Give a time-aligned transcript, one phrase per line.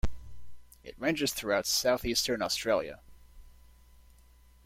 [0.83, 3.01] It ranges throughout south-eastern Australia.